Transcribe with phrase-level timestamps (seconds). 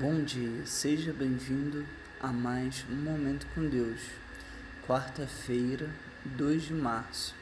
[0.00, 1.84] Bom dia, seja bem-vindo
[2.18, 4.00] a mais um Momento com Deus,
[4.86, 5.90] quarta-feira,
[6.24, 7.34] 2 de março.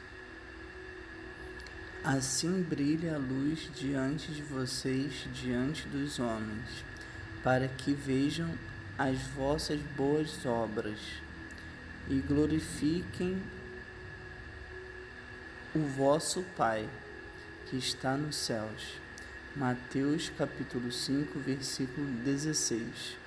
[2.03, 6.83] Assim brilha a luz diante de vocês, diante dos homens,
[7.41, 8.53] para que vejam
[8.97, 10.99] as vossas boas obras
[12.09, 13.41] e glorifiquem
[15.73, 16.85] o vosso Pai
[17.67, 18.99] que está nos céus.
[19.53, 23.17] Mateus capítulo 5, versículo 16.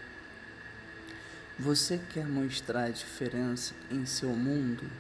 [1.59, 4.91] Você quer mostrar a diferença em seu mundo?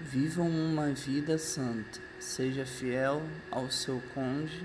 [0.00, 4.64] Vivam uma vida santa, seja fiel ao seu cônjuge,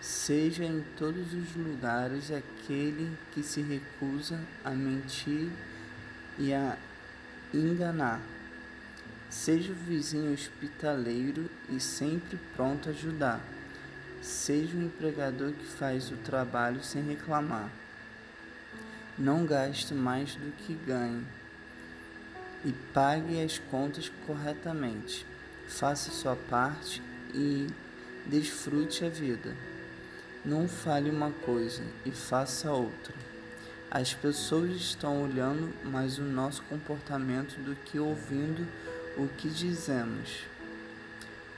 [0.00, 5.50] seja em todos os lugares aquele que se recusa a mentir
[6.38, 6.78] e a
[7.52, 8.20] enganar.
[9.28, 13.44] Seja o vizinho hospitaleiro e sempre pronto a ajudar
[14.20, 17.70] Seja um empregador que faz o trabalho sem reclamar.
[19.18, 21.26] Não gaste mais do que ganhe
[22.64, 25.26] e pague as contas corretamente.
[25.66, 27.02] Faça sua parte
[27.34, 27.66] e
[28.26, 29.56] desfrute a vida.
[30.44, 33.14] Não fale uma coisa e faça outra.
[33.90, 38.66] As pessoas estão olhando mais o nosso comportamento do que ouvindo
[39.16, 40.44] o que dizemos.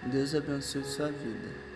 [0.03, 1.72] Deus abençoe sua vida.